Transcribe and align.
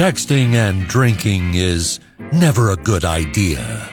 Texting 0.00 0.54
and 0.54 0.88
drinking 0.88 1.52
is 1.52 2.00
never 2.32 2.70
a 2.70 2.76
good 2.76 3.04
idea. 3.04 3.86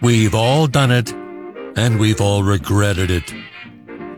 We've 0.00 0.34
all 0.34 0.66
done 0.66 0.90
it, 0.90 1.12
and 1.76 2.00
we've 2.00 2.22
all 2.22 2.42
regretted 2.42 3.10
it. 3.10 3.30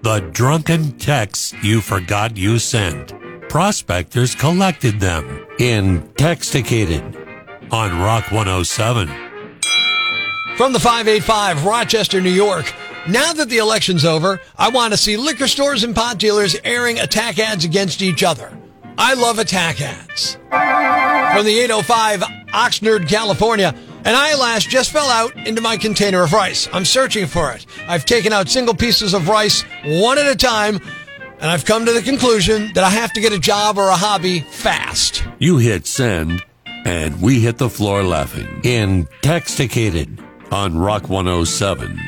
The 0.03 0.21
drunken 0.31 0.93
texts 0.99 1.55
you 1.61 1.81
forgot 1.81 2.37
you 2.37 2.61
sent. 2.61 3.15
Prospectors 3.49 4.37
collected 4.37 5.01
them 5.01 5.45
in 5.59 6.03
Texticated 6.13 7.17
on 7.73 7.99
Rock 7.99 8.31
107. 8.31 9.09
From 10.57 10.73
the 10.73 10.79
585, 10.79 11.65
Rochester, 11.65 12.21
New 12.21 12.31
York. 12.31 12.73
Now 13.09 13.33
that 13.33 13.49
the 13.49 13.59
election's 13.59 14.05
over, 14.05 14.41
I 14.57 14.69
want 14.69 14.93
to 14.93 14.97
see 14.97 15.17
liquor 15.17 15.49
stores 15.49 15.83
and 15.83 15.97
pot 15.97 16.19
dealers 16.19 16.55
airing 16.63 17.01
attack 17.01 17.41
ads 17.41 17.65
against 17.65 18.03
each 18.03 18.23
other. 18.23 18.57
I 18.97 19.15
love 19.15 19.41
attack 19.41 19.81
ads. 19.81 20.39
From 21.33 21.47
the 21.47 21.61
805, 21.61 22.21
Oxnard, 22.51 23.09
California, 23.09 23.75
an 24.05 24.15
eyelash 24.15 24.67
just 24.67 24.91
fell 24.91 25.09
out 25.09 25.35
into 25.47 25.63
my 25.63 25.79
container 25.79 26.23
of 26.23 26.35
rice. 26.35 26.69
I'm 26.75 26.85
searching 26.85 27.27
for 27.27 27.53
it. 27.53 27.65
I've 27.89 28.05
taken 28.05 28.35
out 28.35 28.51
single 28.51 28.75
pieces 28.75 29.15
of 29.15 29.29
rice 29.29 29.63
one 29.83 30.19
at 30.19 30.27
a 30.27 30.37
time, 30.37 30.79
and 31.41 31.51
I've 31.51 31.65
come 31.65 31.87
to 31.87 31.93
the 31.93 32.03
conclusion 32.03 32.71
that 32.75 32.85
I 32.85 32.91
have 32.91 33.15
to 33.15 33.23
get 33.23 33.33
a 33.33 33.39
job 33.39 33.79
or 33.79 33.89
a 33.89 33.97
hobby 33.97 34.41
fast. 34.41 35.27
You 35.39 35.57
hit 35.57 35.87
send, 35.87 36.45
and 36.67 37.23
we 37.23 37.41
hit 37.41 37.57
the 37.57 37.71
floor 37.71 38.03
laughing 38.03 38.61
in 38.63 39.07
Texticated 39.23 40.23
on 40.53 40.77
Rock 40.77 41.09
107. 41.09 41.99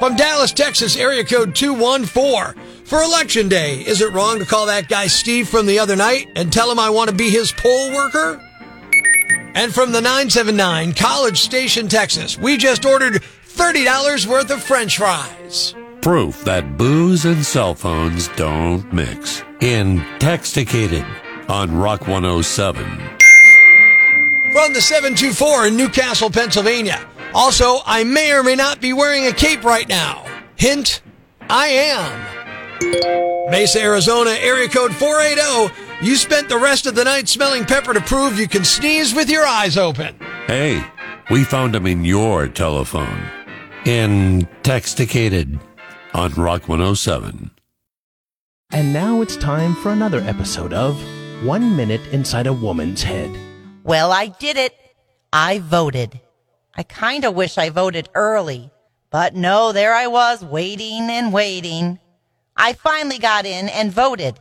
From 0.00 0.16
Dallas, 0.16 0.52
Texas, 0.52 0.96
area 0.96 1.22
code 1.22 1.54
214. 1.54 2.54
For 2.86 3.02
election 3.02 3.50
day, 3.50 3.82
is 3.86 4.00
it 4.00 4.14
wrong 4.14 4.38
to 4.38 4.46
call 4.46 4.64
that 4.64 4.88
guy 4.88 5.08
Steve 5.08 5.46
from 5.46 5.66
the 5.66 5.78
other 5.78 5.94
night 5.94 6.26
and 6.34 6.50
tell 6.50 6.70
him 6.70 6.78
I 6.78 6.88
want 6.88 7.10
to 7.10 7.14
be 7.14 7.28
his 7.28 7.52
poll 7.52 7.92
worker? 7.92 8.40
And 9.54 9.74
from 9.74 9.92
the 9.92 10.00
979, 10.00 10.94
College 10.94 11.38
Station, 11.38 11.86
Texas, 11.86 12.38
we 12.38 12.56
just 12.56 12.86
ordered 12.86 13.22
$30 13.46 14.26
worth 14.26 14.50
of 14.50 14.62
french 14.62 14.96
fries. 14.96 15.74
Proof 16.00 16.44
that 16.44 16.78
booze 16.78 17.26
and 17.26 17.44
cell 17.44 17.74
phones 17.74 18.28
don't 18.28 18.90
mix 18.94 19.42
in 19.60 19.98
Texticated 20.18 21.04
on 21.50 21.76
Rock 21.76 22.08
107. 22.08 22.82
From 24.52 24.72
the 24.72 24.80
724 24.80 25.66
in 25.66 25.76
Newcastle, 25.76 26.30
Pennsylvania. 26.30 27.06
Also, 27.34 27.78
I 27.86 28.04
may 28.04 28.32
or 28.32 28.42
may 28.42 28.56
not 28.56 28.80
be 28.80 28.92
wearing 28.92 29.26
a 29.26 29.32
cape 29.32 29.64
right 29.64 29.88
now. 29.88 30.24
Hint, 30.56 31.02
I 31.48 31.66
am. 31.68 33.50
Mesa, 33.50 33.80
Arizona, 33.80 34.30
area 34.30 34.68
code 34.68 34.94
480. 34.94 35.74
You 36.02 36.16
spent 36.16 36.48
the 36.48 36.58
rest 36.58 36.86
of 36.86 36.94
the 36.94 37.04
night 37.04 37.28
smelling 37.28 37.64
pepper 37.64 37.92
to 37.92 38.00
prove 38.00 38.38
you 38.38 38.48
can 38.48 38.64
sneeze 38.64 39.14
with 39.14 39.28
your 39.28 39.44
eyes 39.44 39.76
open. 39.76 40.18
Hey, 40.46 40.84
we 41.30 41.44
found 41.44 41.74
him 41.76 41.86
in 41.86 42.04
your 42.04 42.48
telephone 42.48 43.22
in 43.84 44.48
Texticated 44.62 45.60
on 46.14 46.32
Rock 46.32 46.68
107. 46.68 47.50
And 48.72 48.92
now 48.92 49.20
it's 49.20 49.36
time 49.36 49.74
for 49.74 49.90
another 49.90 50.20
episode 50.20 50.72
of 50.72 50.96
One 51.44 51.76
Minute 51.76 52.00
Inside 52.12 52.46
a 52.46 52.52
Woman's 52.52 53.02
Head. 53.02 53.30
Well, 53.84 54.12
I 54.12 54.28
did 54.28 54.56
it. 54.56 54.74
I 55.32 55.58
voted. 55.58 56.20
I 56.74 56.82
kind 56.82 57.24
of 57.24 57.34
wish 57.34 57.58
I 57.58 57.70
voted 57.70 58.08
early, 58.14 58.70
but 59.10 59.34
no, 59.34 59.72
there 59.72 59.94
I 59.94 60.06
was 60.06 60.44
waiting 60.44 61.10
and 61.10 61.32
waiting. 61.32 61.98
I 62.56 62.74
finally 62.74 63.18
got 63.18 63.46
in 63.46 63.68
and 63.68 63.92
voted. 63.92 64.38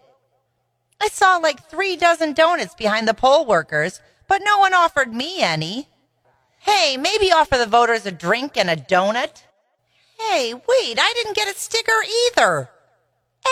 I 1.02 1.08
saw 1.08 1.38
like 1.38 1.70
three 1.70 1.96
dozen 1.96 2.34
donuts 2.34 2.76
behind 2.76 3.08
the 3.08 3.14
poll 3.14 3.46
workers, 3.46 4.02
but 4.28 4.42
no 4.44 4.58
one 4.60 4.74
offered 4.74 5.14
me 5.14 5.42
any. 5.42 5.88
Hey, 6.60 6.98
maybe 6.98 7.32
offer 7.32 7.58
the 7.58 7.66
voters 7.66 8.06
a 8.06 8.12
drink 8.12 8.58
and 8.58 8.70
a 8.70 8.76
donut. 8.76 9.44
Hey, 10.20 10.54
wait, 10.54 10.98
I 11.00 11.14
didn't 11.16 11.36
get 11.36 11.48
a 11.54 11.58
sticker 11.58 12.04
either. 12.28 12.70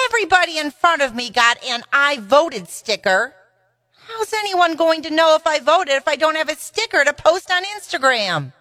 Everybody 0.06 0.58
in 0.58 0.72
front 0.72 1.02
of 1.02 1.16
me 1.16 1.30
got 1.30 1.64
an 1.64 1.84
I 1.94 2.18
voted 2.18 2.68
sticker. 2.68 3.34
How's 4.08 4.34
anyone 4.34 4.76
going 4.76 5.02
to 5.04 5.10
know 5.10 5.36
if 5.36 5.48
I 5.48 5.60
voted 5.60 5.96
if 5.96 6.08
I 6.08 6.16
don't 6.16 6.36
have 6.36 6.50
a 6.50 6.56
sticker 6.56 7.04
to 7.04 7.14
post 7.14 7.50
on 7.50 7.64
Instagram? 7.64 8.54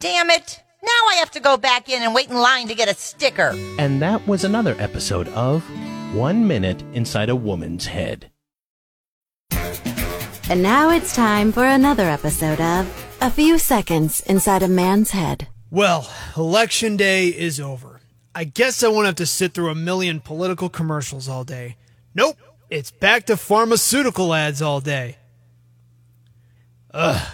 Damn 0.00 0.30
it. 0.30 0.60
Now 0.82 0.90
I 1.10 1.16
have 1.20 1.30
to 1.32 1.40
go 1.40 1.56
back 1.56 1.88
in 1.88 2.02
and 2.02 2.14
wait 2.14 2.28
in 2.28 2.36
line 2.36 2.68
to 2.68 2.74
get 2.74 2.88
a 2.88 2.94
sticker. 2.94 3.54
And 3.78 4.02
that 4.02 4.26
was 4.26 4.44
another 4.44 4.76
episode 4.78 5.28
of 5.28 5.62
One 6.14 6.46
Minute 6.46 6.82
Inside 6.92 7.30
a 7.30 7.36
Woman's 7.36 7.86
Head. 7.86 8.30
And 10.50 10.62
now 10.62 10.90
it's 10.90 11.14
time 11.16 11.52
for 11.52 11.64
another 11.64 12.04
episode 12.04 12.60
of 12.60 13.16
A 13.22 13.30
Few 13.30 13.58
Seconds 13.58 14.20
Inside 14.20 14.62
a 14.62 14.68
Man's 14.68 15.12
Head. 15.12 15.48
Well, 15.70 16.10
election 16.36 16.96
day 16.96 17.28
is 17.28 17.58
over. 17.58 18.00
I 18.34 18.44
guess 18.44 18.82
I 18.82 18.88
won't 18.88 19.06
have 19.06 19.14
to 19.16 19.26
sit 19.26 19.54
through 19.54 19.70
a 19.70 19.74
million 19.74 20.20
political 20.20 20.68
commercials 20.68 21.28
all 21.28 21.44
day. 21.44 21.76
Nope, 22.14 22.36
it's 22.68 22.90
back 22.90 23.24
to 23.26 23.36
pharmaceutical 23.36 24.34
ads 24.34 24.60
all 24.60 24.80
day. 24.80 25.16
Ugh. 26.92 27.26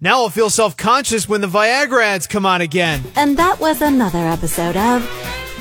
Now 0.00 0.20
I'll 0.20 0.28
feel 0.28 0.50
self 0.50 0.76
conscious 0.76 1.28
when 1.28 1.40
the 1.40 1.46
Viagra 1.46 2.02
ads 2.02 2.26
come 2.26 2.44
on 2.44 2.60
again. 2.60 3.02
And 3.16 3.36
that 3.38 3.60
was 3.60 3.80
another 3.80 4.18
episode 4.18 4.76
of 4.76 5.02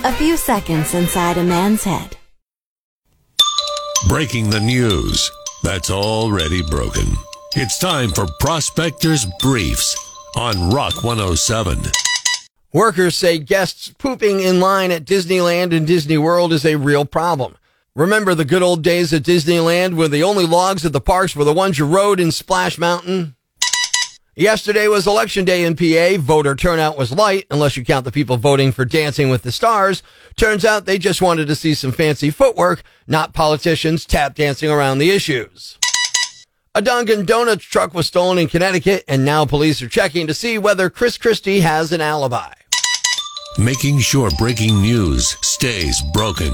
A 0.03 0.12
Few 0.13 0.35
Seconds 0.35 0.94
Inside 0.94 1.38
a 1.38 1.44
Man's 1.44 1.84
Head. 1.84 2.18
Breaking 4.09 4.50
the 4.50 4.59
news 4.59 5.31
that's 5.63 5.90
already 5.90 6.62
broken. 6.69 7.06
It's 7.56 7.79
time 7.79 8.12
for 8.12 8.28
Prospectors 8.41 9.25
Briefs 9.40 9.96
on 10.35 10.69
Rock 10.69 11.03
107. 11.03 11.79
Workers 12.73 13.16
say 13.16 13.40
guests 13.40 13.94
pooping 13.97 14.41
in 14.41 14.59
line 14.59 14.91
at 14.91 15.06
Disneyland 15.06 15.73
and 15.73 15.88
Disney 15.88 16.17
World 16.17 16.52
is 16.52 16.66
a 16.66 16.75
real 16.75 17.06
problem. 17.06 17.56
Remember 17.96 18.35
the 18.35 18.44
good 18.44 18.62
old 18.62 18.84
days 18.84 19.13
at 19.13 19.23
Disneyland 19.23 19.96
where 19.96 20.09
the 20.09 20.23
only 20.23 20.46
logs 20.46 20.85
at 20.85 20.91
the 20.91 21.00
parks 21.00 21.38
were 21.38 21.46
the 21.46 21.53
ones 21.53 21.79
you 21.79 21.85
rode 21.85 22.19
in 22.19 22.34
Splash 22.34 22.78
Mountain? 22.78 23.35
Yesterday 24.38 24.90
was 24.90 25.07
election 25.07 25.46
day 25.46 25.63
in 25.63 25.78
PA. 25.78 26.22
Voter 26.22 26.56
turnout 26.56 26.97
was 26.97 27.13
light, 27.13 27.46
unless 27.50 27.78
you 27.78 27.85
count 27.85 28.03
the 28.03 28.12
people 28.12 28.35
voting 28.35 28.73
for 28.73 28.84
Dancing 28.84 29.29
with 29.29 29.44
the 29.44 29.51
Stars. 29.51 30.03
Turns 30.35 30.66
out 30.66 30.85
they 30.85 30.97
just 30.97 31.22
wanted 31.22 31.47
to 31.47 31.56
see 31.56 31.73
some 31.73 31.94
fancy 31.94 32.29
footwork, 32.29 32.84
not 33.07 33.34
politicians 33.34 34.06
tap 34.06 34.35
dancing 34.35 34.69
around 34.69 34.97
the 34.97 35.09
issues. 35.09 35.79
A 36.73 36.81
Dunkin' 36.81 37.25
Donuts 37.25 37.63
truck 37.63 37.94
was 37.94 38.07
stolen 38.07 38.38
in 38.38 38.50
Connecticut, 38.50 39.06
and 39.07 39.23
now 39.23 39.46
police 39.46 39.81
are 39.81 39.88
checking 39.88 40.28
to 40.28 40.34
see 40.34 40.57
whether 40.57 40.90
Chris 40.90 41.17
Christie 41.17 41.62
has 41.62 41.94
an 41.94 42.02
alibi. 42.02 42.52
Making 43.57 44.00
sure 44.00 44.29
breaking 44.38 44.81
news 44.81 45.38
stays 45.44 46.02
broken. 46.12 46.53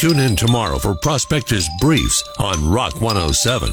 Tune 0.00 0.18
in 0.18 0.34
tomorrow 0.34 0.78
for 0.78 0.96
Prospectors 0.96 1.68
Briefs 1.80 2.28
on 2.40 2.68
Rock 2.68 3.00
107. 3.00 3.72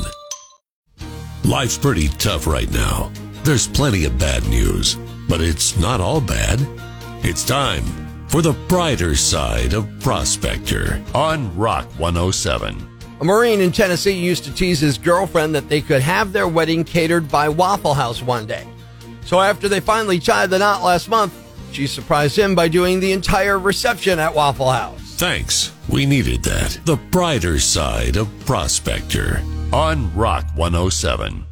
Life's 1.43 1.79
pretty 1.79 2.07
tough 2.07 2.45
right 2.45 2.71
now. 2.71 3.11
There's 3.43 3.67
plenty 3.67 4.05
of 4.05 4.19
bad 4.19 4.47
news, 4.47 4.97
but 5.27 5.41
it's 5.41 5.75
not 5.79 5.99
all 5.99 6.21
bad. 6.21 6.59
It's 7.23 7.43
time 7.43 7.83
for 8.27 8.43
the 8.43 8.53
brighter 8.67 9.15
side 9.15 9.73
of 9.73 9.89
Prospector 9.99 11.03
on 11.15 11.57
Rock 11.57 11.87
107. 11.97 12.87
A 13.19 13.23
Marine 13.23 13.61
in 13.61 13.71
Tennessee 13.71 14.11
used 14.11 14.43
to 14.43 14.53
tease 14.53 14.79
his 14.79 14.99
girlfriend 14.99 15.55
that 15.55 15.69
they 15.69 15.81
could 15.81 16.03
have 16.03 16.31
their 16.33 16.47
wedding 16.47 16.83
catered 16.83 17.31
by 17.31 17.49
Waffle 17.49 17.95
House 17.95 18.21
one 18.21 18.45
day. 18.45 18.67
So 19.25 19.39
after 19.39 19.67
they 19.67 19.79
finally 19.79 20.19
tied 20.19 20.51
the 20.51 20.59
knot 20.59 20.83
last 20.83 21.09
month, 21.09 21.33
she 21.71 21.87
surprised 21.87 22.37
him 22.37 22.53
by 22.53 22.67
doing 22.67 22.99
the 22.99 23.11
entire 23.11 23.57
reception 23.57 24.19
at 24.19 24.35
Waffle 24.35 24.69
House. 24.69 25.15
Thanks. 25.15 25.71
We 25.89 26.05
needed 26.05 26.43
that. 26.43 26.79
The 26.85 26.97
brighter 27.09 27.59
side 27.59 28.17
of 28.17 28.27
Prospector 28.45 29.41
on 29.73 30.15
Rock 30.15 30.45
107. 30.55 31.45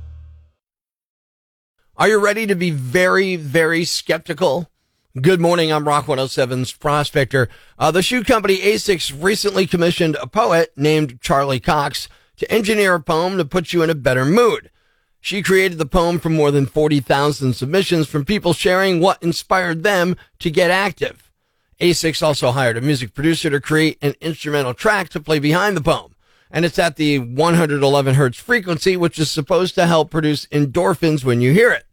Are 2.00 2.07
you 2.07 2.18
ready 2.18 2.48
to 2.48 2.56
be 2.56 2.72
very, 2.72 3.36
very 3.36 3.84
skeptical? 3.84 4.72
Good 5.22 5.42
morning. 5.42 5.69
I'm 5.69 5.86
Rock 5.86 6.06
107's 6.06 6.72
prospector. 6.72 7.50
Uh, 7.78 7.92
the 7.92 8.01
shoe 8.01 8.24
company 8.24 8.57
Asics 8.60 9.13
recently 9.13 9.68
commissioned 9.68 10.16
a 10.16 10.25
poet 10.25 10.72
named 10.78 11.19
Charly 11.19 11.62
Cox 11.62 12.07
to 12.38 12.50
engineer 12.50 12.96
a 12.96 13.01
poem 13.01 13.38
to 13.38 13.44
put 13.44 13.74
you 13.74 13.84
in 13.84 13.90
a 13.90 13.96
better 13.96 14.24
mood. 14.24 14.72
She 15.19 15.44
created 15.44 15.78
the 15.78 15.86
poem 15.86 16.19
from 16.19 16.38
more 16.38 16.51
than 16.51 16.68
40,000 16.68 17.51
submissions 17.51 18.07
from 18.07 18.24
people 18.24 18.54
sharing 18.54 19.02
what 19.02 19.22
inspired 19.22 19.84
them 19.84 20.16
to 20.40 20.50
get 20.50 20.72
active. 20.72 21.30
Asics 21.81 22.24
also 22.24 22.52
hired 22.52 22.78
a 22.78 22.81
music 22.81 23.13
producer 23.13 23.50
to 23.50 23.60
create 23.60 23.98
an 24.02 24.13
instrumental 24.22 24.74
track 24.74 25.10
to 25.10 25.19
play 25.19 25.40
behind 25.40 25.75
the 25.75 25.81
poem. 25.81 26.16
And 26.50 26.63
it's 26.63 26.80
at 26.80 26.95
the 26.95 27.19
111 27.19 28.16
hertz 28.16 28.38
frequency, 28.38 28.95
which 28.95 29.19
is 29.19 29.30
supposed 29.30 29.75
to 29.75 29.86
help 29.86 30.10
produce 30.10 30.45
endorphins 30.45 31.25
when 31.25 31.42
you 31.42 31.52
hear 31.52 31.72
it. 31.72 31.84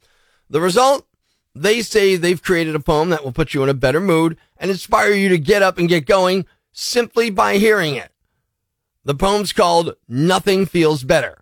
The 0.49 0.61
result? 0.61 1.07
They 1.55 1.83
say 1.83 2.17
they've 2.17 2.43
created 2.43 2.75
a 2.75 2.81
poem 2.81 3.11
that 3.11 3.25
will 3.25 3.33
put 3.33 3.55
you 3.55 3.63
in 3.63 3.69
a 3.69 3.75
better 3.75 4.01
mood 4.01 4.37
and 4.59 4.71
inspire 4.71 5.13
you 5.13 5.29
to 5.31 5.39
get 5.39 5.63
up 5.63 5.79
and 5.79 5.89
get 5.89 6.07
going 6.07 6.47
simply 6.73 7.31
by 7.31 7.57
hearing 7.57 7.95
it. 7.95 8.13
The 9.05 9.15
poem's 9.15 9.53
called 9.53 9.95
Nothing 10.09 10.67
Feels 10.67 11.05
Better. 11.05 11.39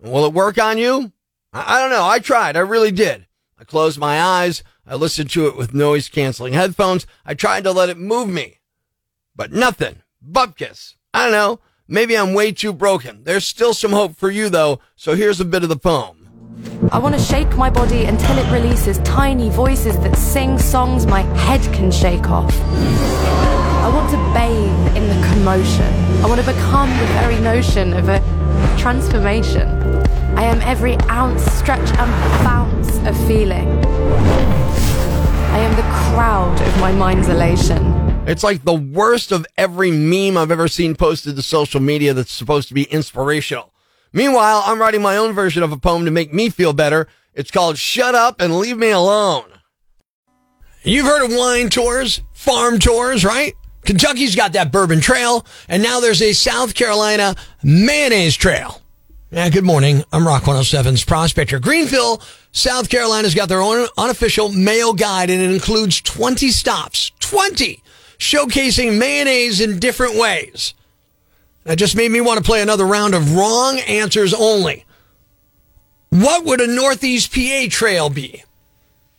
Will 0.00 0.26
it 0.26 0.32
work 0.32 0.58
on 0.58 0.78
you? 0.78 1.12
I, 1.52 1.76
I 1.76 1.80
don't 1.80 1.90
know. 1.90 2.06
I 2.06 2.18
tried. 2.18 2.56
I 2.56 2.60
really 2.60 2.90
did. 2.90 3.26
I 3.58 3.64
closed 3.64 3.98
my 3.98 4.20
eyes. 4.20 4.62
I 4.86 4.94
listened 4.94 5.30
to 5.30 5.46
it 5.46 5.56
with 5.56 5.74
noise 5.74 6.08
canceling 6.08 6.54
headphones. 6.54 7.06
I 7.24 7.34
tried 7.34 7.64
to 7.64 7.72
let 7.72 7.90
it 7.90 7.98
move 7.98 8.28
me, 8.28 8.58
but 9.36 9.52
nothing. 9.52 10.02
Bupkis. 10.26 10.94
I 11.12 11.24
don't 11.24 11.32
know. 11.32 11.60
Maybe 11.86 12.16
I'm 12.16 12.34
way 12.34 12.52
too 12.52 12.72
broken. 12.72 13.24
There's 13.24 13.46
still 13.46 13.74
some 13.74 13.92
hope 13.92 14.16
for 14.16 14.30
you 14.30 14.48
though. 14.48 14.80
So 14.96 15.14
here's 15.14 15.40
a 15.40 15.44
bit 15.44 15.62
of 15.62 15.68
the 15.68 15.76
poem. 15.76 16.17
I 16.90 16.98
want 16.98 17.14
to 17.14 17.20
shake 17.20 17.56
my 17.56 17.70
body 17.70 18.04
until 18.04 18.38
it 18.38 18.50
releases 18.50 18.98
tiny 18.98 19.50
voices 19.50 19.98
that 19.98 20.16
sing 20.16 20.58
songs 20.58 21.06
my 21.06 21.22
head 21.36 21.60
can 21.74 21.90
shake 21.90 22.30
off. 22.30 22.54
I 22.60 23.90
want 23.92 24.10
to 24.10 24.16
bathe 24.32 24.96
in 24.96 25.06
the 25.08 25.26
commotion. 25.28 25.92
I 26.22 26.26
want 26.26 26.40
to 26.40 26.46
become 26.46 26.88
the 26.90 27.06
very 27.20 27.38
notion 27.40 27.92
of 27.92 28.08
a 28.08 28.20
transformation. 28.78 29.68
I 30.38 30.44
am 30.44 30.60
every 30.62 30.96
ounce, 31.08 31.42
stretch, 31.52 31.88
and 31.98 32.44
bounce 32.44 32.96
of 33.06 33.16
feeling. 33.26 33.68
I 35.50 35.58
am 35.58 35.74
the 35.76 35.82
crowd 36.12 36.60
of 36.60 36.80
my 36.80 36.92
mind's 36.92 37.28
elation. 37.28 37.82
It's 38.26 38.44
like 38.44 38.64
the 38.64 38.74
worst 38.74 39.32
of 39.32 39.46
every 39.56 39.90
meme 39.90 40.36
I've 40.36 40.50
ever 40.50 40.68
seen 40.68 40.94
posted 40.94 41.36
to 41.36 41.42
social 41.42 41.80
media 41.80 42.14
that's 42.14 42.32
supposed 42.32 42.68
to 42.68 42.74
be 42.74 42.84
inspirational. 42.84 43.72
Meanwhile, 44.12 44.62
I'm 44.66 44.80
writing 44.80 45.02
my 45.02 45.16
own 45.16 45.32
version 45.32 45.62
of 45.62 45.72
a 45.72 45.78
poem 45.78 46.04
to 46.04 46.10
make 46.10 46.32
me 46.32 46.48
feel 46.50 46.72
better. 46.72 47.08
It's 47.34 47.50
called 47.50 47.78
Shut 47.78 48.14
Up 48.14 48.40
and 48.40 48.58
Leave 48.58 48.78
Me 48.78 48.90
Alone. 48.90 49.44
You've 50.82 51.06
heard 51.06 51.24
of 51.24 51.36
wine 51.36 51.68
tours, 51.68 52.22
farm 52.32 52.78
tours, 52.78 53.24
right? 53.24 53.54
Kentucky's 53.84 54.36
got 54.36 54.52
that 54.54 54.72
bourbon 54.72 55.00
trail, 55.00 55.46
and 55.68 55.82
now 55.82 56.00
there's 56.00 56.22
a 56.22 56.32
South 56.32 56.74
Carolina 56.74 57.34
mayonnaise 57.62 58.36
trail. 58.36 58.80
Yeah, 59.30 59.48
good 59.50 59.64
morning. 59.64 60.04
I'm 60.10 60.26
Rock 60.26 60.44
107's 60.44 61.04
prospector. 61.04 61.58
Greenville, 61.58 62.22
South 62.50 62.88
Carolina's 62.88 63.34
got 63.34 63.50
their 63.50 63.60
own 63.60 63.86
unofficial 63.98 64.48
mayo 64.48 64.94
guide, 64.94 65.28
and 65.28 65.42
it 65.42 65.50
includes 65.50 66.00
20 66.00 66.48
stops. 66.50 67.12
20! 67.20 67.82
Showcasing 68.18 68.98
mayonnaise 68.98 69.60
in 69.60 69.78
different 69.78 70.16
ways. 70.18 70.74
That 71.64 71.76
just 71.76 71.96
made 71.96 72.10
me 72.10 72.20
want 72.20 72.38
to 72.38 72.44
play 72.44 72.62
another 72.62 72.86
round 72.86 73.14
of 73.14 73.34
wrong 73.34 73.78
answers 73.80 74.32
only. 74.32 74.84
What 76.10 76.44
would 76.44 76.60
a 76.60 76.66
Northeast 76.66 77.32
PA 77.34 77.66
trail 77.68 78.08
be? 78.08 78.42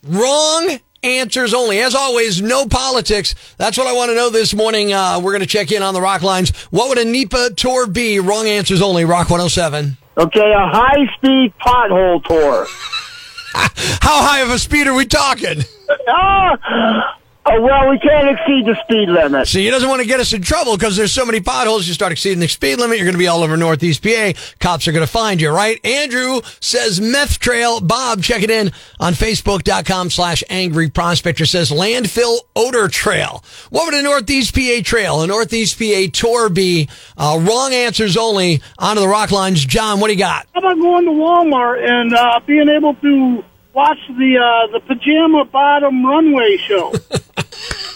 Wrong 0.02 0.80
answers 1.02 1.54
only. 1.54 1.80
As 1.80 1.94
always, 1.94 2.42
no 2.42 2.66
politics. 2.66 3.34
That's 3.56 3.78
what 3.78 3.86
I 3.86 3.92
want 3.92 4.10
to 4.10 4.14
know 4.14 4.30
this 4.30 4.54
morning. 4.54 4.92
Uh, 4.92 5.20
we're 5.22 5.32
going 5.32 5.42
to 5.42 5.46
check 5.46 5.70
in 5.70 5.82
on 5.82 5.94
the 5.94 6.00
rock 6.00 6.22
lines. 6.22 6.50
What 6.70 6.88
would 6.88 6.98
a 6.98 7.04
NEPA 7.04 7.54
tour 7.56 7.86
be? 7.86 8.18
Wrong 8.18 8.46
answers 8.46 8.82
only. 8.82 9.04
Rock 9.04 9.30
107. 9.30 9.96
Okay, 10.16 10.52
a 10.52 10.68
high 10.68 11.06
speed 11.16 11.52
pothole 11.60 12.22
tour. 12.24 12.66
How 13.54 14.22
high 14.22 14.40
of 14.40 14.50
a 14.50 14.58
speed 14.58 14.86
are 14.86 14.94
we 14.94 15.06
talking? 15.06 15.62
Ah, 16.08 17.16
Oh, 17.46 17.58
well, 17.62 17.88
we 17.88 17.98
can't 17.98 18.28
exceed 18.28 18.66
the 18.66 18.78
speed 18.84 19.08
limit. 19.08 19.48
See, 19.48 19.64
he 19.64 19.70
doesn't 19.70 19.88
want 19.88 20.02
to 20.02 20.06
get 20.06 20.20
us 20.20 20.34
in 20.34 20.42
trouble 20.42 20.76
because 20.76 20.94
there's 20.94 21.10
so 21.10 21.24
many 21.24 21.40
potholes. 21.40 21.88
You 21.88 21.94
start 21.94 22.12
exceeding 22.12 22.38
the 22.38 22.48
speed 22.48 22.78
limit, 22.78 22.98
you're 22.98 23.06
going 23.06 23.14
to 23.14 23.18
be 23.18 23.28
all 23.28 23.42
over 23.42 23.56
Northeast 23.56 24.02
PA. 24.02 24.32
Cops 24.60 24.86
are 24.86 24.92
going 24.92 25.06
to 25.06 25.10
find 25.10 25.40
you, 25.40 25.50
right? 25.50 25.82
Andrew 25.84 26.42
says 26.60 27.00
meth 27.00 27.38
trail. 27.38 27.80
Bob, 27.80 28.22
check 28.22 28.42
it 28.42 28.50
in 28.50 28.72
on 28.98 29.14
Facebook.com 29.14 30.10
slash 30.10 30.44
angry 30.50 30.90
prospector 30.90 31.46
says 31.46 31.70
landfill 31.70 32.40
odor 32.54 32.88
trail. 32.88 33.42
What 33.70 33.86
would 33.86 33.94
a 33.94 34.02
Northeast 34.02 34.54
PA 34.54 34.80
trail, 34.84 35.22
a 35.22 35.26
Northeast 35.26 35.78
PA 35.78 36.08
tour 36.12 36.50
be? 36.50 36.90
Uh, 37.16 37.38
wrong 37.40 37.72
answers 37.72 38.18
only. 38.18 38.60
Onto 38.78 39.00
the 39.00 39.08
rock 39.08 39.30
lines. 39.30 39.64
John, 39.64 39.98
what 39.98 40.08
do 40.08 40.12
you 40.12 40.18
got? 40.18 40.46
How 40.54 40.60
about 40.60 40.78
going 40.78 41.06
to 41.06 41.12
Walmart 41.12 41.88
and 41.88 42.12
uh, 42.12 42.40
being 42.46 42.68
able 42.68 42.94
to 42.96 43.44
watch 43.72 43.98
the 44.08 44.38
uh, 44.38 44.72
the 44.72 44.80
pajama 44.80 45.44
bottom 45.44 46.04
runway 46.04 46.56
show. 46.58 46.92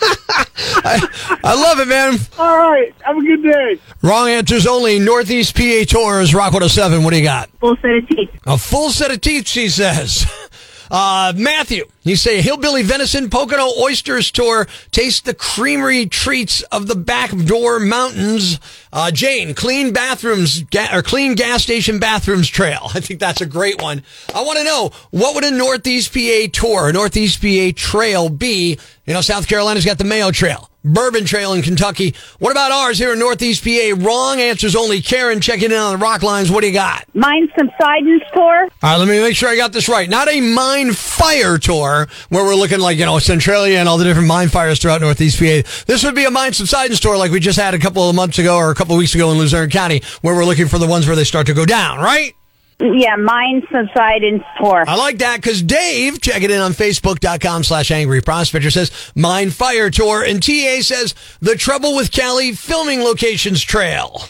I, 0.86 1.38
I 1.42 1.54
love 1.54 1.80
it, 1.80 1.88
man. 1.88 2.18
All 2.38 2.70
right. 2.70 2.94
Have 3.00 3.16
a 3.16 3.22
good 3.22 3.42
day. 3.42 3.78
Wrong 4.02 4.28
answers 4.28 4.66
only. 4.66 4.98
Northeast 4.98 5.56
PA 5.56 5.84
Tours, 5.86 6.34
Rock 6.34 6.52
107. 6.52 7.02
What 7.02 7.10
do 7.10 7.18
you 7.18 7.24
got? 7.24 7.48
Full 7.60 7.76
set 7.76 7.90
of 7.90 8.08
teeth. 8.08 8.30
A 8.46 8.58
full 8.58 8.90
set 8.90 9.10
of 9.10 9.20
teeth, 9.20 9.48
she 9.48 9.68
says. 9.68 10.26
Uh, 10.90 11.32
Matthew, 11.34 11.86
you 12.04 12.16
say 12.16 12.42
Hillbilly 12.42 12.82
Venison 12.82 13.30
Pocono 13.30 13.66
Oysters 13.80 14.30
Tour. 14.30 14.66
Taste 14.90 15.24
the 15.24 15.32
creamery 15.32 16.04
treats 16.04 16.60
of 16.64 16.86
the 16.86 16.94
backdoor 16.94 17.80
mountains. 17.80 18.60
Uh, 18.92 19.10
Jane, 19.10 19.54
clean 19.54 19.92
bathrooms 19.92 20.62
ga- 20.64 20.94
or 20.94 21.02
clean 21.02 21.34
gas 21.34 21.62
station 21.62 21.98
bathrooms 21.98 22.48
trail. 22.48 22.90
I 22.94 23.00
think 23.00 23.20
that's 23.20 23.40
a 23.40 23.46
great 23.46 23.80
one. 23.80 24.02
I 24.34 24.42
want 24.42 24.58
to 24.58 24.64
know 24.64 24.90
what 25.10 25.34
would 25.34 25.44
a 25.44 25.50
Northeast 25.50 26.12
PA 26.12 26.46
tour, 26.52 26.92
Northeast 26.92 27.40
PA 27.40 27.70
trail 27.74 28.28
be? 28.28 28.78
You 29.06 29.14
know, 29.14 29.22
South 29.22 29.48
Carolina's 29.48 29.84
got 29.86 29.98
the 29.98 30.04
Mayo 30.04 30.30
Trail. 30.30 30.70
Bourbon 30.84 31.24
Trail 31.24 31.54
in 31.54 31.62
Kentucky. 31.62 32.14
What 32.38 32.50
about 32.52 32.70
ours 32.70 32.98
here 32.98 33.14
in 33.14 33.18
Northeast 33.18 33.64
PA? 33.64 33.94
Wrong 33.96 34.38
answers 34.38 34.76
only. 34.76 35.00
Karen 35.00 35.40
checking 35.40 35.70
in 35.70 35.78
on 35.78 35.92
the 35.92 35.98
rock 35.98 36.22
lines. 36.22 36.50
What 36.50 36.60
do 36.60 36.66
you 36.66 36.74
got? 36.74 37.06
Mine 37.14 37.48
subsidence 37.58 38.22
tour. 38.34 38.64
All 38.64 38.68
right, 38.82 38.96
let 38.98 39.08
me 39.08 39.18
make 39.20 39.34
sure 39.34 39.48
I 39.48 39.56
got 39.56 39.72
this 39.72 39.88
right. 39.88 40.08
Not 40.10 40.28
a 40.28 40.42
mine 40.42 40.92
fire 40.92 41.56
tour 41.56 41.93
where 42.28 42.44
we're 42.44 42.54
looking 42.54 42.80
like, 42.80 42.98
you 42.98 43.06
know, 43.06 43.18
Centralia 43.18 43.78
and 43.78 43.88
all 43.88 43.98
the 43.98 44.04
different 44.04 44.28
mine 44.28 44.48
fires 44.48 44.78
throughout 44.78 45.00
Northeast 45.00 45.38
PA. 45.38 45.62
This 45.86 46.04
would 46.04 46.14
be 46.14 46.24
a 46.24 46.30
mine 46.30 46.52
subsidence 46.52 47.00
tour 47.00 47.16
like 47.16 47.30
we 47.30 47.40
just 47.40 47.58
had 47.58 47.74
a 47.74 47.78
couple 47.78 48.08
of 48.08 48.14
months 48.14 48.38
ago 48.38 48.56
or 48.56 48.70
a 48.70 48.74
couple 48.74 48.94
of 48.94 48.98
weeks 48.98 49.14
ago 49.14 49.30
in 49.32 49.38
Luzerne 49.38 49.70
County 49.70 50.02
where 50.22 50.34
we're 50.34 50.44
looking 50.44 50.68
for 50.68 50.78
the 50.78 50.86
ones 50.86 51.06
where 51.06 51.16
they 51.16 51.24
start 51.24 51.46
to 51.46 51.54
go 51.54 51.64
down, 51.64 51.98
right? 51.98 52.34
Yeah, 52.80 53.16
mine 53.16 53.62
subsidence 53.70 54.42
tour. 54.58 54.84
I 54.86 54.96
like 54.96 55.18
that 55.18 55.36
because 55.36 55.62
Dave, 55.62 56.20
check 56.20 56.42
it 56.42 56.50
in 56.50 56.60
on 56.60 56.72
Facebook.com 56.72 57.62
slash 57.62 57.90
Angry 57.90 58.20
Prospector, 58.20 58.70
says 58.70 58.90
Mine 59.14 59.50
Fire 59.50 59.90
Tour. 59.90 60.24
And 60.24 60.42
TA 60.42 60.80
says 60.80 61.14
The 61.40 61.54
Trouble 61.54 61.94
with 61.94 62.10
Cali 62.10 62.52
Filming 62.52 63.00
Locations 63.00 63.62
Trail. 63.62 64.22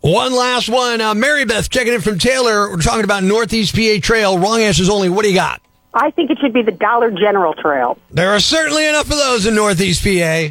One 0.00 0.34
last 0.34 0.68
one. 0.68 1.00
Uh, 1.00 1.14
Mary 1.14 1.44
Beth 1.44 1.70
checking 1.70 1.94
in 1.94 2.00
from 2.00 2.18
Taylor. 2.18 2.70
We're 2.70 2.82
talking 2.82 3.04
about 3.04 3.22
Northeast 3.22 3.74
PA 3.74 3.96
Trail. 4.02 4.38
Wrong 4.38 4.60
answers 4.60 4.88
only. 4.88 5.08
What 5.08 5.22
do 5.22 5.28
you 5.28 5.34
got? 5.34 5.62
I 5.94 6.10
think 6.10 6.30
it 6.30 6.38
should 6.40 6.52
be 6.52 6.62
the 6.62 6.72
Dollar 6.72 7.10
General 7.10 7.54
Trail. 7.54 7.96
There 8.10 8.30
are 8.30 8.40
certainly 8.40 8.88
enough 8.88 9.10
of 9.10 9.16
those 9.16 9.46
in 9.46 9.54
Northeast 9.54 10.02
PA. 10.02 10.48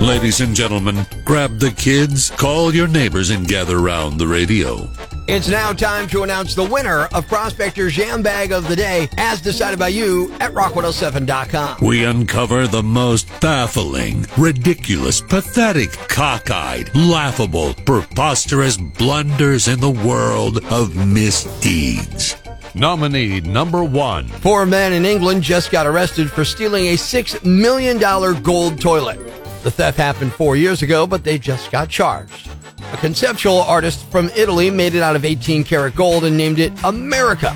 Ladies 0.00 0.40
and 0.40 0.54
gentlemen, 0.54 1.06
grab 1.24 1.58
the 1.58 1.72
kids, 1.72 2.30
call 2.30 2.72
your 2.72 2.86
neighbors, 2.86 3.30
and 3.30 3.48
gather 3.48 3.78
round 3.80 4.20
the 4.20 4.26
radio. 4.26 4.88
It's 5.28 5.48
now 5.48 5.72
time 5.72 6.08
to 6.08 6.22
announce 6.22 6.54
the 6.54 6.64
winner 6.64 7.06
of 7.06 7.26
Prospector's 7.26 7.94
Jam 7.94 8.22
Bag 8.22 8.52
of 8.52 8.68
the 8.68 8.76
Day, 8.76 9.08
as 9.16 9.40
decided 9.40 9.78
by 9.78 9.88
you 9.88 10.32
at 10.40 10.52
rock107.com. 10.52 11.78
We 11.80 12.04
uncover 12.04 12.66
the 12.66 12.82
most 12.82 13.28
baffling, 13.40 14.26
ridiculous, 14.36 15.20
pathetic, 15.20 15.90
cockeyed, 15.90 16.90
laughable, 16.94 17.74
preposterous 17.74 18.76
blunders 18.76 19.68
in 19.68 19.80
the 19.80 19.90
world 19.90 20.64
of 20.66 20.94
misdeeds. 20.94 22.41
Nominee 22.74 23.40
number 23.40 23.84
one. 23.84 24.26
Four 24.26 24.64
men 24.64 24.92
in 24.92 25.04
England 25.04 25.42
just 25.42 25.70
got 25.70 25.86
arrested 25.86 26.30
for 26.30 26.44
stealing 26.44 26.86
a 26.86 26.94
$6 26.94 27.44
million 27.44 27.98
gold 28.42 28.80
toilet. 28.80 29.18
The 29.62 29.70
theft 29.70 29.98
happened 29.98 30.32
four 30.32 30.56
years 30.56 30.82
ago, 30.82 31.06
but 31.06 31.22
they 31.22 31.38
just 31.38 31.70
got 31.70 31.88
charged. 31.90 32.48
A 32.92 32.96
conceptual 32.96 33.60
artist 33.62 34.06
from 34.06 34.30
Italy 34.36 34.70
made 34.70 34.94
it 34.94 35.02
out 35.02 35.16
of 35.16 35.24
18 35.24 35.64
karat 35.64 35.94
gold 35.94 36.24
and 36.24 36.36
named 36.36 36.58
it 36.58 36.72
America. 36.82 37.54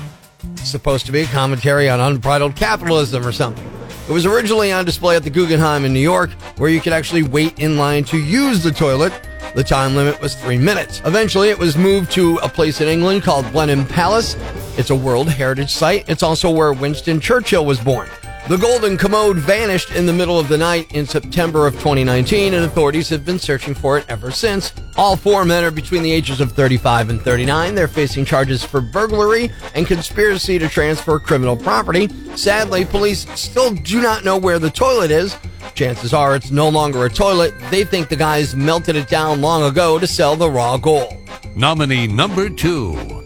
It's 0.53 0.69
supposed 0.69 1.05
to 1.07 1.11
be 1.11 1.21
a 1.21 1.27
commentary 1.27 1.89
on 1.89 1.99
unbridled 1.99 2.55
capitalism 2.55 3.25
or 3.25 3.31
something. 3.31 3.65
It 4.07 4.11
was 4.11 4.25
originally 4.25 4.71
on 4.71 4.85
display 4.85 5.15
at 5.15 5.23
the 5.23 5.29
Guggenheim 5.29 5.83
in 5.83 5.93
New 5.93 5.99
York, 5.99 6.29
where 6.57 6.69
you 6.69 6.79
could 6.79 6.93
actually 6.93 7.23
wait 7.23 7.59
in 7.59 7.77
line 7.77 8.03
to 8.05 8.17
use 8.17 8.63
the 8.63 8.71
toilet. 8.71 9.11
The 9.53 9.63
time 9.63 9.95
limit 9.95 10.21
was 10.21 10.35
three 10.35 10.57
minutes. 10.57 11.01
Eventually, 11.03 11.49
it 11.49 11.57
was 11.57 11.75
moved 11.75 12.11
to 12.11 12.37
a 12.37 12.47
place 12.47 12.79
in 12.79 12.87
England 12.87 13.23
called 13.23 13.51
Blenheim 13.51 13.85
Palace. 13.85 14.35
It's 14.77 14.91
a 14.91 14.95
World 14.95 15.27
Heritage 15.27 15.71
Site. 15.71 16.07
It's 16.07 16.21
also 16.21 16.51
where 16.51 16.71
Winston 16.71 17.19
Churchill 17.19 17.65
was 17.65 17.79
born. 17.79 18.07
The 18.47 18.57
golden 18.57 18.95
commode 18.95 19.37
vanished 19.37 19.91
in 19.91 20.05
the 20.05 20.13
middle 20.13 20.39
of 20.39 20.47
the 20.47 20.57
night 20.57 20.93
in 20.93 21.05
September 21.07 21.65
of 21.65 21.73
2019, 21.73 22.53
and 22.53 22.63
authorities 22.63 23.09
have 23.09 23.25
been 23.25 23.39
searching 23.39 23.73
for 23.73 23.97
it 23.97 24.05
ever 24.07 24.29
since. 24.29 24.71
All 24.95 25.17
four 25.17 25.45
men 25.45 25.63
are 25.63 25.71
between 25.71 26.03
the 26.03 26.11
ages 26.11 26.39
of 26.39 26.51
35 26.51 27.09
and 27.09 27.21
39. 27.21 27.73
They're 27.73 27.87
facing 27.87 28.23
charges 28.23 28.63
for 28.63 28.79
burglary 28.79 29.49
and 29.73 29.87
conspiracy 29.87 30.59
to 30.59 30.69
transfer 30.69 31.19
criminal 31.19 31.57
property. 31.57 32.07
Sadly, 32.35 32.85
police 32.85 33.27
still 33.37 33.73
do 33.73 33.99
not 33.99 34.23
know 34.23 34.37
where 34.37 34.59
the 34.59 34.69
toilet 34.69 35.09
is. 35.09 35.35
Chances 35.73 36.13
are 36.13 36.35
it's 36.35 36.51
no 36.51 36.69
longer 36.69 37.05
a 37.05 37.09
toilet. 37.09 37.53
They 37.71 37.83
think 37.83 38.09
the 38.09 38.15
guys 38.15 38.55
melted 38.55 38.95
it 38.95 39.09
down 39.09 39.41
long 39.41 39.63
ago 39.63 39.97
to 39.97 40.05
sell 40.07 40.35
the 40.35 40.49
raw 40.49 40.77
gold. 40.77 41.15
Nominee 41.55 42.05
number 42.07 42.47
two. 42.47 43.16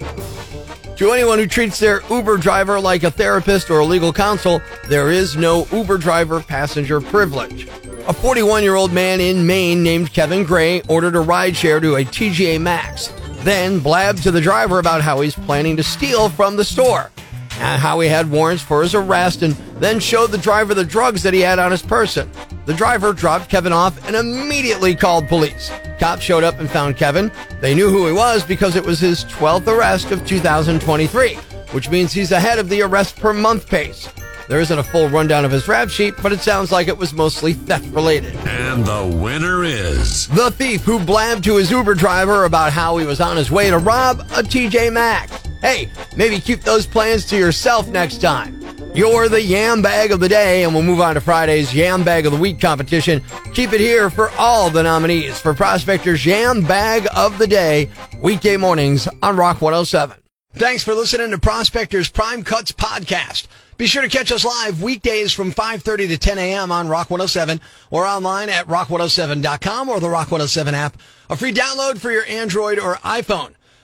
To 1.02 1.12
anyone 1.14 1.40
who 1.40 1.48
treats 1.48 1.80
their 1.80 2.04
Uber 2.12 2.38
driver 2.38 2.80
like 2.80 3.02
a 3.02 3.10
therapist 3.10 3.72
or 3.72 3.80
a 3.80 3.86
legal 3.86 4.14
counsel, 4.14 4.62
there 4.88 5.10
is 5.10 5.36
no 5.36 5.66
Uber 5.72 5.98
driver 5.98 6.42
passenger 6.42 7.02
privilege. 7.02 7.68
A 8.08 8.14
41 8.14 8.62
year 8.62 8.76
old 8.76 8.94
man 8.94 9.20
in 9.20 9.48
Maine 9.48 9.82
named 9.82 10.14
Kevin 10.14 10.44
Gray 10.44 10.82
ordered 10.82 11.16
a 11.16 11.20
rideshare 11.20 11.82
to 11.82 11.96
a 11.96 12.06
TJ 12.06 12.62
Maxx. 12.62 13.08
then 13.40 13.80
blabbed 13.80 14.22
to 14.22 14.30
the 14.30 14.42
driver 14.42 14.78
about 14.78 15.02
how 15.02 15.22
he's 15.22 15.34
planning 15.34 15.76
to 15.78 15.82
steal 15.82 16.30
from 16.30 16.56
the 16.56 16.64
store 16.64 17.10
and 17.54 17.82
how 17.82 18.00
he 18.00 18.08
had 18.08 18.30
warrants 18.30 18.62
for 18.62 18.84
his 18.84 18.94
arrest 18.94 19.42
and 19.42 19.54
then 19.80 20.00
showed 20.00 20.30
the 20.30 20.38
driver 20.38 20.76
the 20.76 20.86
drugs 20.86 21.24
that 21.24 21.34
he 21.34 21.40
had 21.40 21.58
on 21.58 21.72
his 21.72 21.82
person. 21.82 22.30
The 22.68 22.76
driver 22.76 23.12
dropped 23.12 23.50
Kevin 23.50 23.74
off 23.74 24.08
and 24.08 24.16
immediately 24.16 24.96
called 24.96 25.28
police. 25.28 25.72
Cops 26.02 26.24
showed 26.24 26.44
up 26.44 26.60
and 26.60 26.68
found 26.68 26.98
Kevin. 26.98 27.32
They 27.60 27.76
knew 27.76 27.92
who 27.92 28.08
he 28.08 28.12
was 28.12 28.44
because 28.44 28.76
it 28.76 28.84
was 28.84 29.00
his 29.00 29.24
12th 29.26 29.68
arrest 29.68 30.10
of 30.10 30.26
2023, 30.26 31.36
which 31.74 31.92
means 31.92 32.12
he's 32.12 32.32
ahead 32.32 32.58
of 32.58 32.70
the 32.70 32.82
arrest 32.82 33.18
per 33.18 33.34
month 33.34 33.68
pace. 33.68 34.10
There 34.50 34.60
isn't 34.60 34.80
a 34.80 34.84
full 34.84 35.10
rundown 35.10 35.46
of 35.46 35.52
his 35.52 35.68
rap 35.68 35.90
sheet, 35.90 36.16
but 36.24 36.32
it 36.32 36.40
sounds 36.40 36.72
like 36.72 36.88
it 36.88 36.98
was 36.98 37.14
mostly 37.14 37.54
theft 37.54 37.86
related. 37.94 38.36
And 38.48 38.84
the 38.84 39.16
winner 39.16 39.64
is 39.64 40.28
the 40.30 40.50
thief 40.50 40.82
who 40.82 40.98
blabbed 41.00 41.44
to 41.44 41.58
his 41.58 41.70
Uber 41.70 41.94
driver 41.94 42.46
about 42.46 42.74
how 42.74 42.98
he 42.98 43.06
was 43.06 43.22
on 43.22 43.38
his 43.38 43.52
way 43.52 43.70
to 43.70 43.78
rob 43.78 44.22
a 44.22 44.42
TJ 44.42 44.92
Maxx. 44.92 45.32
Hey, 45.62 45.88
maybe 46.18 46.40
keep 46.40 46.62
those 46.62 46.88
plans 46.88 47.28
to 47.28 47.38
yourself 47.38 47.88
next 47.90 48.22
time. 48.22 48.61
You're 48.94 49.30
the 49.30 49.42
yam 49.42 49.82
bag 49.82 50.12
of 50.12 50.20
the 50.20 50.28
day, 50.28 50.64
and 50.64 50.74
we'll 50.74 50.84
move 50.84 51.00
on 51.00 51.16
to 51.16 51.22
Friday's 51.22 51.74
yam 51.74 52.04
bag 52.04 52.26
of 52.26 52.34
the 52.34 52.38
week 52.38 52.60
competition. 52.60 53.24
Keep 53.54 53.72
it 53.72 53.80
here 53.80 54.10
for 54.10 54.30
all 54.32 54.70
the 54.70 54.84
nominees 54.84 55.40
for 55.40 55.54
Prospector's 55.54 56.26
yam 56.26 56.62
bag 56.64 57.08
of 57.16 57.38
the 57.38 57.48
day, 57.48 57.90
weekday 58.22 58.58
mornings 58.58 59.08
on 59.24 59.38
Rock 59.38 59.62
107. 59.62 60.18
Thanks 60.56 60.84
for 60.84 60.94
listening 60.94 61.32
to 61.32 61.38
Prospector's 61.38 62.10
Prime 62.10 62.44
Cuts 62.44 62.74
podcast. 62.74 63.48
Be 63.78 63.88
sure 63.88 64.02
to 64.02 64.10
catch 64.10 64.30
us 64.30 64.44
live 64.44 64.84
weekdays 64.84 65.32
from 65.32 65.54
5.30 65.54 66.10
to 66.10 66.18
10 66.18 66.38
a.m. 66.38 66.70
on 66.70 66.90
Rock 66.90 67.10
107 67.10 67.62
or 67.92 68.06
online 68.06 68.50
at 68.50 68.68
rock107.com 68.68 69.88
or 69.88 70.02
the 70.02 70.10
Rock 70.10 70.32
107 70.32 70.76
app. 70.76 70.98
A 71.30 71.38
free 71.38 71.54
download 71.54 71.98
for 71.98 72.12
your 72.12 72.26
Android 72.26 72.78
or 72.78 72.96
iPhone. 72.96 73.54